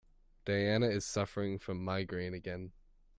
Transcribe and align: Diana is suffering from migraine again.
Diana 0.45 0.87
is 0.87 1.05
suffering 1.05 1.59
from 1.59 1.85
migraine 1.85 2.33
again. 2.33 2.71